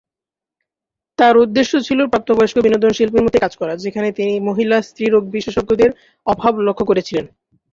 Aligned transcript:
তার 1.19 1.35
উদ্দেশ্য 1.37 1.73
ছিল 1.87 1.99
প্রাপ্তবয়স্ক 2.05 2.57
বিনোদন 2.59 2.91
শিল্পের 2.93 3.23
মধ্যে 3.25 3.43
কাজ 3.45 3.53
করা, 3.55 3.73
যেখানে 3.83 4.07
তিনি 4.17 4.33
মহিলা 4.49 4.77
স্ত্রীরোগ 4.81 5.23
বিশেষজ্ঞের 5.35 5.91
অভাব 6.27 6.53
লক্ষ্য 6.67 6.85
করেছিলেন। 6.87 7.25